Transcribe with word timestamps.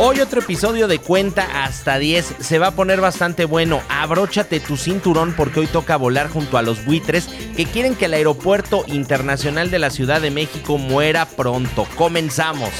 Hoy 0.00 0.20
otro 0.20 0.40
episodio 0.40 0.86
de 0.86 1.00
Cuenta 1.00 1.64
hasta 1.64 1.98
10 1.98 2.36
se 2.38 2.60
va 2.60 2.68
a 2.68 2.76
poner 2.76 3.00
bastante 3.00 3.46
bueno. 3.46 3.82
Abróchate 3.88 4.60
tu 4.60 4.76
cinturón 4.76 5.34
porque 5.36 5.58
hoy 5.58 5.66
toca 5.66 5.96
volar 5.96 6.28
junto 6.30 6.56
a 6.56 6.62
los 6.62 6.84
buitres 6.84 7.26
que 7.56 7.66
quieren 7.66 7.96
que 7.96 8.04
el 8.04 8.14
Aeropuerto 8.14 8.84
Internacional 8.86 9.72
de 9.72 9.80
la 9.80 9.90
Ciudad 9.90 10.20
de 10.20 10.30
México 10.30 10.78
muera 10.78 11.26
pronto. 11.26 11.84
Comenzamos. 11.96 12.70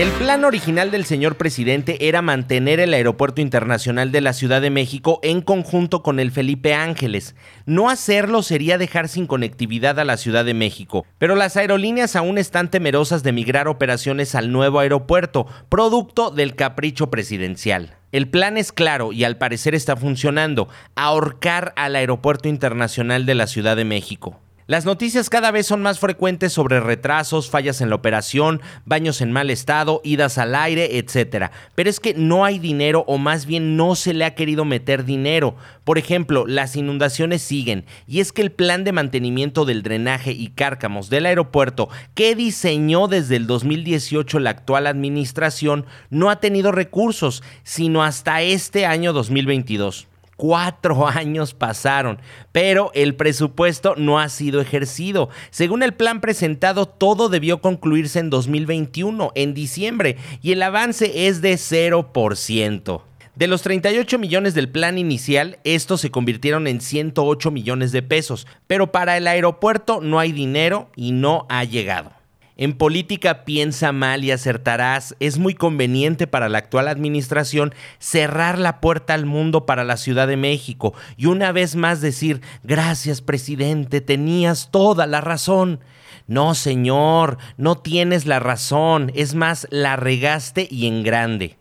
El 0.00 0.08
plan 0.12 0.46
original 0.46 0.90
del 0.90 1.04
señor 1.04 1.36
presidente 1.36 2.08
era 2.08 2.22
mantener 2.22 2.80
el 2.80 2.94
Aeropuerto 2.94 3.42
Internacional 3.42 4.10
de 4.12 4.22
la 4.22 4.32
Ciudad 4.32 4.62
de 4.62 4.70
México 4.70 5.20
en 5.22 5.42
conjunto 5.42 6.02
con 6.02 6.18
el 6.20 6.30
Felipe 6.30 6.72
Ángeles. 6.72 7.36
No 7.66 7.90
hacerlo 7.90 8.42
sería 8.42 8.78
dejar 8.78 9.08
sin 9.08 9.26
conectividad 9.26 10.00
a 10.00 10.06
la 10.06 10.16
Ciudad 10.16 10.46
de 10.46 10.54
México, 10.54 11.04
pero 11.18 11.34
las 11.36 11.58
aerolíneas 11.58 12.16
aún 12.16 12.38
están 12.38 12.70
temerosas 12.70 13.22
de 13.22 13.32
migrar 13.32 13.68
operaciones 13.68 14.34
al 14.34 14.52
nuevo 14.52 14.78
aeropuerto, 14.78 15.46
producto 15.68 16.30
del 16.30 16.54
capricho 16.54 17.10
presidencial. 17.10 17.98
El 18.10 18.26
plan 18.26 18.56
es 18.56 18.72
claro 18.72 19.12
y 19.12 19.24
al 19.24 19.36
parecer 19.36 19.74
está 19.74 19.96
funcionando, 19.96 20.70
ahorcar 20.94 21.74
al 21.76 21.94
Aeropuerto 21.94 22.48
Internacional 22.48 23.26
de 23.26 23.34
la 23.34 23.46
Ciudad 23.46 23.76
de 23.76 23.84
México. 23.84 24.40
Las 24.70 24.84
noticias 24.84 25.30
cada 25.30 25.50
vez 25.50 25.66
son 25.66 25.82
más 25.82 25.98
frecuentes 25.98 26.52
sobre 26.52 26.78
retrasos, 26.78 27.50
fallas 27.50 27.80
en 27.80 27.88
la 27.88 27.96
operación, 27.96 28.60
baños 28.84 29.20
en 29.20 29.32
mal 29.32 29.50
estado, 29.50 30.00
idas 30.04 30.38
al 30.38 30.54
aire, 30.54 30.96
etc. 30.96 31.50
Pero 31.74 31.90
es 31.90 31.98
que 31.98 32.14
no 32.14 32.44
hay 32.44 32.60
dinero 32.60 33.02
o 33.08 33.18
más 33.18 33.46
bien 33.46 33.76
no 33.76 33.96
se 33.96 34.14
le 34.14 34.24
ha 34.24 34.36
querido 34.36 34.64
meter 34.64 35.04
dinero. 35.04 35.56
Por 35.82 35.98
ejemplo, 35.98 36.46
las 36.46 36.76
inundaciones 36.76 37.42
siguen 37.42 37.84
y 38.06 38.20
es 38.20 38.30
que 38.30 38.42
el 38.42 38.52
plan 38.52 38.84
de 38.84 38.92
mantenimiento 38.92 39.64
del 39.64 39.82
drenaje 39.82 40.30
y 40.30 40.50
cárcamos 40.50 41.10
del 41.10 41.26
aeropuerto 41.26 41.88
que 42.14 42.36
diseñó 42.36 43.08
desde 43.08 43.34
el 43.34 43.48
2018 43.48 44.38
la 44.38 44.50
actual 44.50 44.86
administración 44.86 45.84
no 46.10 46.30
ha 46.30 46.38
tenido 46.38 46.70
recursos, 46.70 47.42
sino 47.64 48.04
hasta 48.04 48.42
este 48.42 48.86
año 48.86 49.12
2022. 49.12 50.06
Cuatro 50.40 51.06
años 51.06 51.52
pasaron, 51.52 52.18
pero 52.50 52.90
el 52.94 53.14
presupuesto 53.14 53.94
no 53.98 54.18
ha 54.18 54.30
sido 54.30 54.62
ejercido. 54.62 55.28
Según 55.50 55.82
el 55.82 55.92
plan 55.92 56.22
presentado, 56.22 56.86
todo 56.86 57.28
debió 57.28 57.60
concluirse 57.60 58.20
en 58.20 58.30
2021, 58.30 59.32
en 59.34 59.52
diciembre, 59.52 60.16
y 60.40 60.52
el 60.52 60.62
avance 60.62 61.28
es 61.28 61.42
de 61.42 61.52
0%. 61.52 63.02
De 63.36 63.46
los 63.48 63.60
38 63.60 64.18
millones 64.18 64.54
del 64.54 64.70
plan 64.70 64.96
inicial, 64.96 65.58
estos 65.64 66.00
se 66.00 66.10
convirtieron 66.10 66.66
en 66.66 66.80
108 66.80 67.50
millones 67.50 67.92
de 67.92 68.00
pesos, 68.00 68.46
pero 68.66 68.92
para 68.92 69.18
el 69.18 69.26
aeropuerto 69.26 70.00
no 70.00 70.18
hay 70.18 70.32
dinero 70.32 70.88
y 70.96 71.12
no 71.12 71.44
ha 71.50 71.64
llegado. 71.64 72.19
En 72.60 72.74
política 72.74 73.46
piensa 73.46 73.90
mal 73.90 74.22
y 74.22 74.32
acertarás. 74.32 75.16
Es 75.18 75.38
muy 75.38 75.54
conveniente 75.54 76.26
para 76.26 76.50
la 76.50 76.58
actual 76.58 76.88
administración 76.88 77.72
cerrar 77.98 78.58
la 78.58 78.82
puerta 78.82 79.14
al 79.14 79.24
mundo 79.24 79.64
para 79.64 79.82
la 79.82 79.96
Ciudad 79.96 80.28
de 80.28 80.36
México 80.36 80.92
y 81.16 81.24
una 81.24 81.52
vez 81.52 81.74
más 81.74 82.02
decir, 82.02 82.42
gracias 82.62 83.22
presidente, 83.22 84.02
tenías 84.02 84.68
toda 84.70 85.06
la 85.06 85.22
razón. 85.22 85.80
No, 86.26 86.54
señor, 86.54 87.38
no 87.56 87.78
tienes 87.78 88.26
la 88.26 88.40
razón. 88.40 89.10
Es 89.14 89.34
más, 89.34 89.66
la 89.70 89.96
regaste 89.96 90.68
y 90.70 90.86
en 90.86 91.02
grande. 91.02 91.59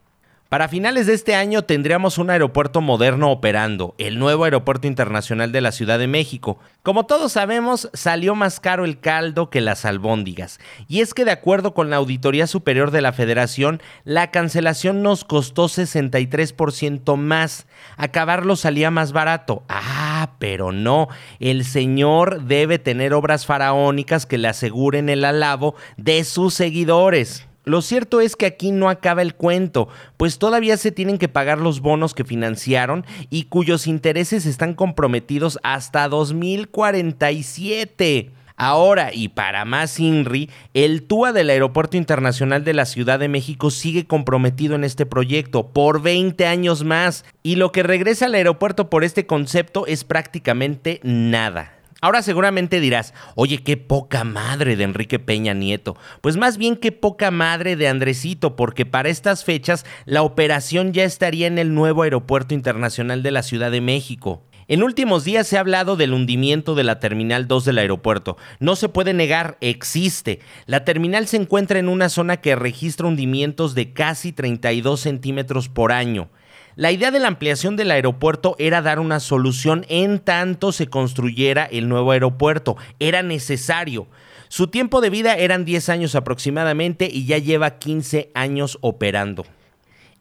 Para 0.50 0.68
finales 0.68 1.06
de 1.06 1.14
este 1.14 1.36
año 1.36 1.62
tendríamos 1.62 2.18
un 2.18 2.32
aeropuerto 2.32 2.82
moderno 2.82 3.30
operando, 3.30 3.94
el 4.00 4.18
nuevo 4.18 4.46
Aeropuerto 4.46 4.88
Internacional 4.88 5.52
de 5.52 5.62
la 5.62 5.72
Ciudad 5.72 6.00
de 6.00 6.08
México. 6.08 6.58
Como 6.82 7.06
todos 7.06 7.34
sabemos, 7.34 7.88
salió 7.94 8.34
más 8.34 8.60
caro 8.60 8.84
el 8.84 9.00
caldo 9.00 9.52
que 9.52 9.62
las 9.62 9.86
albóndigas. 9.86 10.60
Y 10.88 11.02
es 11.02 11.14
que 11.14 11.24
de 11.24 11.30
acuerdo 11.30 11.76
con 11.76 11.92
la 11.92 11.98
Auditoría 11.98 12.48
Superior 12.48 12.90
de 12.90 13.02
la 13.02 13.14
Federación, 13.14 13.80
la 14.06 14.32
cancelación 14.32 15.04
nos 15.04 15.24
costó 15.24 15.66
63% 15.66 17.16
más. 17.16 17.68
Acabarlo 17.96 18.56
salía 18.56 18.90
más 18.90 19.12
barato. 19.12 19.62
Ah, 19.70 20.32
pero 20.40 20.72
no. 20.72 21.10
El 21.40 21.64
señor 21.64 22.46
debe 22.46 22.80
tener 22.80 23.14
obras 23.14 23.46
faraónicas 23.46 24.26
que 24.26 24.40
le 24.40 24.48
aseguren 24.48 25.10
el 25.10 25.26
alabo 25.26 25.76
de 25.98 26.24
sus 26.24 26.56
seguidores. 26.56 27.49
Lo 27.70 27.82
cierto 27.84 28.20
es 28.20 28.36
que 28.36 28.48
aquí 28.48 28.72
no 28.72 28.90
acaba 28.90 29.22
el 29.22 29.36
cuento, 29.36 29.90
pues 30.18 30.40
todavía 30.40 30.76
se 30.76 30.92
tienen 30.92 31.20
que 31.20 31.30
pagar 31.30 31.60
los 31.60 31.82
bonos 31.82 32.16
que 32.16 32.24
financiaron 32.24 33.06
y 33.30 33.44
cuyos 33.44 33.86
intereses 33.86 34.48
están 34.48 34.74
comprometidos 34.74 35.60
hasta 35.62 36.10
2047. 36.10 38.32
Ahora, 38.56 39.12
y 39.14 39.28
para 39.30 39.66
más 39.66 40.00
INRI, 40.00 40.50
el 40.74 41.04
TUA 41.04 41.32
del 41.32 41.52
Aeropuerto 41.52 41.96
Internacional 41.96 42.64
de 42.64 42.74
la 42.74 42.86
Ciudad 42.86 43.20
de 43.20 43.30
México 43.30 43.70
sigue 43.70 44.08
comprometido 44.08 44.74
en 44.76 44.84
este 44.84 45.06
proyecto 45.06 45.68
por 45.68 46.02
20 46.02 46.48
años 46.48 46.84
más, 46.84 47.24
y 47.44 47.56
lo 47.56 47.72
que 47.72 47.84
regresa 47.84 48.26
al 48.26 48.34
aeropuerto 48.34 48.90
por 48.90 49.04
este 49.04 49.28
concepto 49.28 49.86
es 49.86 50.04
prácticamente 50.04 51.02
nada. 51.04 51.79
Ahora 52.02 52.22
seguramente 52.22 52.80
dirás, 52.80 53.14
oye, 53.36 53.58
qué 53.58 53.76
poca 53.76 54.24
madre 54.24 54.78
de 54.78 54.86
Enrique 54.86 55.20
Peña 55.20 55.54
Nieto. 55.54 55.98
Pues 56.22 56.38
más 56.38 56.58
bien 56.58 56.78
qué 56.78 56.94
poca 56.94 57.30
madre 57.30 57.76
de 57.76 57.90
Andresito, 57.90 58.56
porque 58.56 58.86
para 58.86 59.10
estas 59.10 59.44
fechas 59.44 59.86
la 60.06 60.22
operación 60.22 60.94
ya 60.94 61.04
estaría 61.04 61.48
en 61.48 61.58
el 61.58 61.74
nuevo 61.74 62.04
Aeropuerto 62.04 62.54
Internacional 62.54 63.22
de 63.22 63.32
la 63.32 63.44
Ciudad 63.44 63.70
de 63.70 63.82
México. 63.82 64.44
En 64.70 64.84
últimos 64.84 65.24
días 65.24 65.48
se 65.48 65.58
ha 65.58 65.62
hablado 65.62 65.96
del 65.96 66.14
hundimiento 66.14 66.76
de 66.76 66.84
la 66.84 67.00
Terminal 67.00 67.48
2 67.48 67.66
del 67.66 67.80
aeropuerto. 67.80 68.38
No 68.60 68.76
se 68.76 68.88
puede 68.88 69.14
negar, 69.14 69.58
existe. 69.60 70.42
La 70.68 70.86
terminal 70.86 71.28
se 71.28 71.38
encuentra 71.38 71.80
en 71.80 71.90
una 71.90 72.08
zona 72.08 72.38
que 72.38 72.56
registra 72.56 73.08
hundimientos 73.08 73.74
de 73.74 73.94
casi 73.94 74.32
32 74.32 75.00
centímetros 75.00 75.70
por 75.70 75.92
año. 75.92 76.30
La 76.80 76.94
idea 76.94 77.12
de 77.12 77.20
la 77.20 77.28
ampliación 77.28 77.76
del 77.76 77.92
aeropuerto 77.92 78.56
era 78.58 78.82
dar 78.82 79.02
una 79.02 79.20
solución 79.20 79.86
en 79.90 80.18
tanto 80.18 80.72
se 80.72 80.88
construyera 80.88 81.66
el 81.66 81.90
nuevo 81.90 82.12
aeropuerto. 82.12 82.78
Era 83.00 83.22
necesario. 83.22 84.08
Su 84.48 84.68
tiempo 84.68 85.02
de 85.02 85.10
vida 85.10 85.36
eran 85.36 85.66
10 85.66 85.90
años 85.90 86.16
aproximadamente 86.16 87.10
y 87.12 87.26
ya 87.26 87.38
lleva 87.38 87.80
15 87.80 88.32
años 88.34 88.78
operando. 88.80 89.46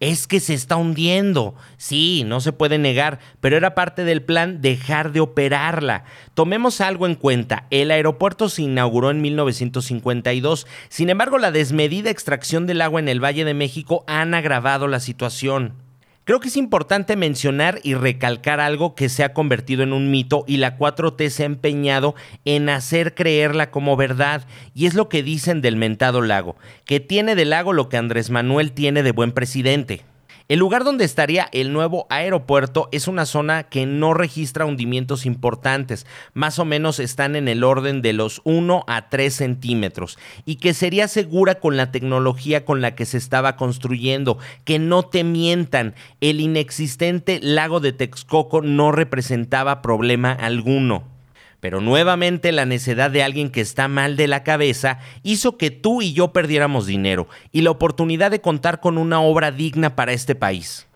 Es 0.01 0.27
que 0.27 0.41
se 0.41 0.53
está 0.53 0.75
hundiendo. 0.75 1.55
Sí, 1.77 2.23
no 2.25 2.41
se 2.41 2.51
puede 2.51 2.77
negar, 2.77 3.19
pero 3.39 3.55
era 3.55 3.73
parte 3.73 4.03
del 4.03 4.21
plan 4.21 4.61
dejar 4.61 5.13
de 5.13 5.21
operarla. 5.21 6.03
Tomemos 6.33 6.81
algo 6.81 7.05
en 7.05 7.15
cuenta. 7.15 7.67
El 7.69 7.89
aeropuerto 7.89 8.49
se 8.49 8.63
inauguró 8.63 9.11
en 9.11 9.21
1952. 9.21 10.67
Sin 10.89 11.09
embargo, 11.09 11.37
la 11.37 11.53
desmedida 11.53 12.09
extracción 12.09 12.67
del 12.67 12.81
agua 12.81 12.99
en 12.99 13.07
el 13.07 13.23
Valle 13.23 13.45
de 13.45 13.53
México 13.53 14.03
han 14.07 14.33
agravado 14.33 14.89
la 14.89 14.99
situación. 14.99 15.87
Creo 16.29 16.39
que 16.39 16.49
es 16.49 16.57
importante 16.57 17.15
mencionar 17.15 17.79
y 17.81 17.95
recalcar 17.95 18.59
algo 18.59 18.93
que 18.93 19.09
se 19.09 19.23
ha 19.23 19.33
convertido 19.33 19.81
en 19.81 19.93
un 19.93 20.11
mito 20.11 20.43
y 20.45 20.57
la 20.57 20.77
4T 20.77 21.27
se 21.29 21.41
ha 21.41 21.47
empeñado 21.47 22.13
en 22.45 22.69
hacer 22.69 23.15
creerla 23.15 23.71
como 23.71 23.97
verdad 23.97 24.45
y 24.75 24.85
es 24.85 24.93
lo 24.93 25.09
que 25.09 25.23
dicen 25.23 25.61
del 25.61 25.75
mentado 25.75 26.21
lago, 26.21 26.55
que 26.85 26.99
tiene 26.99 27.33
de 27.33 27.45
lago 27.45 27.73
lo 27.73 27.89
que 27.89 27.97
Andrés 27.97 28.29
Manuel 28.29 28.73
tiene 28.73 29.01
de 29.01 29.11
buen 29.11 29.31
presidente. 29.31 30.03
El 30.49 30.57
lugar 30.57 30.83
donde 30.83 31.05
estaría 31.05 31.47
el 31.51 31.71
nuevo 31.73 32.07
aeropuerto 32.09 32.89
es 32.91 33.07
una 33.07 33.27
zona 33.27 33.65
que 33.65 33.85
no 33.85 34.15
registra 34.15 34.65
hundimientos 34.65 35.27
importantes, 35.27 36.07
más 36.33 36.57
o 36.57 36.65
menos 36.65 36.99
están 36.99 37.35
en 37.35 37.47
el 37.47 37.63
orden 37.63 38.01
de 38.01 38.13
los 38.13 38.41
1 38.45 38.83
a 38.87 39.09
3 39.09 39.31
centímetros, 39.31 40.17
y 40.45 40.55
que 40.55 40.73
sería 40.73 41.07
segura 41.07 41.59
con 41.59 41.77
la 41.77 41.91
tecnología 41.91 42.65
con 42.65 42.81
la 42.81 42.95
que 42.95 43.05
se 43.05 43.17
estaba 43.17 43.57
construyendo, 43.57 44.39
que 44.63 44.79
no 44.79 45.03
te 45.03 45.23
mientan, 45.23 45.93
el 46.19 46.41
inexistente 46.41 47.39
lago 47.43 47.79
de 47.79 47.93
Texcoco 47.93 48.63
no 48.63 48.91
representaba 48.91 49.83
problema 49.83 50.31
alguno. 50.31 51.18
Pero 51.59 51.81
nuevamente 51.81 52.51
la 52.51 52.65
necedad 52.65 53.11
de 53.11 53.23
alguien 53.23 53.49
que 53.49 53.61
está 53.61 53.87
mal 53.87 54.15
de 54.15 54.27
la 54.27 54.43
cabeza 54.43 54.99
hizo 55.23 55.57
que 55.57 55.71
tú 55.71 56.01
y 56.01 56.13
yo 56.13 56.31
perdiéramos 56.31 56.85
dinero 56.85 57.27
y 57.51 57.61
la 57.61 57.71
oportunidad 57.71 58.31
de 58.31 58.41
contar 58.41 58.79
con 58.79 58.97
una 58.97 59.21
obra 59.21 59.51
digna 59.51 59.95
para 59.95 60.13
este 60.13 60.35
país. 60.35 60.87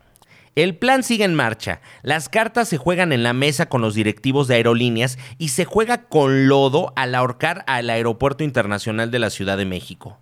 El 0.55 0.75
plan 0.77 1.01
sigue 1.01 1.23
en 1.23 1.33
marcha. 1.33 1.81
Las 2.03 2.29
cartas 2.29 2.69
se 2.69 2.77
juegan 2.77 3.11
en 3.11 3.23
la 3.23 3.33
mesa 3.33 3.67
con 3.67 3.81
los 3.81 3.95
directivos 3.95 4.47
de 4.47 4.55
aerolíneas 4.55 5.17
y 5.39 5.49
se 5.49 5.65
juega 5.65 6.03
con 6.03 6.47
lodo 6.47 6.93
al 6.95 7.15
ahorcar 7.15 7.63
al 7.65 7.89
Aeropuerto 7.89 8.43
Internacional 8.43 9.09
de 9.09 9.19
la 9.19 9.31
Ciudad 9.31 9.57
de 9.57 9.65
México. 9.65 10.19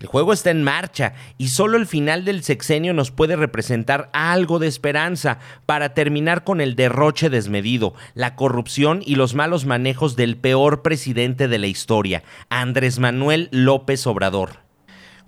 El 0.00 0.06
juego 0.06 0.32
está 0.32 0.50
en 0.50 0.62
marcha 0.62 1.12
y 1.36 1.48
solo 1.48 1.76
el 1.76 1.86
final 1.86 2.24
del 2.24 2.42
sexenio 2.42 2.94
nos 2.94 3.10
puede 3.10 3.36
representar 3.36 4.08
algo 4.14 4.58
de 4.58 4.66
esperanza 4.66 5.40
para 5.66 5.92
terminar 5.92 6.42
con 6.42 6.62
el 6.62 6.74
derroche 6.74 7.28
desmedido, 7.28 7.92
la 8.14 8.34
corrupción 8.34 9.02
y 9.04 9.16
los 9.16 9.34
malos 9.34 9.66
manejos 9.66 10.16
del 10.16 10.38
peor 10.38 10.80
presidente 10.80 11.48
de 11.48 11.58
la 11.58 11.66
historia, 11.66 12.22
Andrés 12.48 12.98
Manuel 12.98 13.50
López 13.52 14.06
Obrador. 14.06 14.60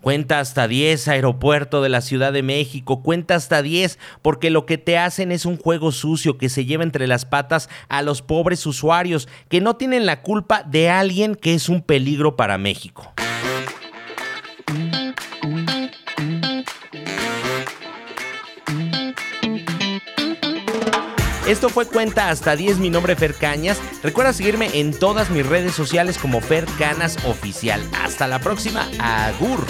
Cuenta 0.00 0.40
hasta 0.40 0.66
10, 0.66 1.06
aeropuerto 1.06 1.82
de 1.82 1.90
la 1.90 2.00
Ciudad 2.00 2.32
de 2.32 2.42
México. 2.42 3.02
Cuenta 3.02 3.34
hasta 3.34 3.62
10, 3.62 3.98
porque 4.22 4.50
lo 4.50 4.64
que 4.66 4.78
te 4.78 4.96
hacen 4.98 5.30
es 5.30 5.44
un 5.44 5.58
juego 5.58 5.92
sucio 5.92 6.38
que 6.38 6.48
se 6.48 6.64
lleva 6.64 6.82
entre 6.82 7.06
las 7.06 7.26
patas 7.26 7.68
a 7.88 8.00
los 8.00 8.22
pobres 8.22 8.66
usuarios 8.66 9.28
que 9.50 9.60
no 9.60 9.76
tienen 9.76 10.06
la 10.06 10.22
culpa 10.22 10.62
de 10.64 10.88
alguien 10.88 11.36
que 11.36 11.54
es 11.54 11.68
un 11.68 11.82
peligro 11.82 12.36
para 12.36 12.58
México. 12.58 13.12
Esto 21.52 21.68
fue 21.68 21.84
Cuenta 21.84 22.30
hasta 22.30 22.56
10, 22.56 22.78
mi 22.78 22.88
nombre 22.88 23.14
Fer 23.14 23.34
Cañas. 23.34 23.78
Recuerda 24.02 24.32
seguirme 24.32 24.70
en 24.80 24.98
todas 24.98 25.28
mis 25.28 25.44
redes 25.44 25.74
sociales 25.74 26.16
como 26.16 26.40
Fer 26.40 26.64
Canas 26.78 27.18
Oficial. 27.26 27.86
Hasta 28.02 28.26
la 28.26 28.38
próxima, 28.38 28.88
agur. 28.98 29.62